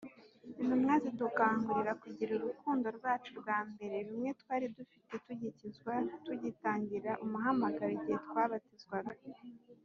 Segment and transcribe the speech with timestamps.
[0.61, 5.93] Intumwa zidukangurira kugira urukundo rwacu rwambere rumwe twari dufite tugikizwa
[6.25, 9.15] tugitangira umuhamagaro igihe twabatizwaga.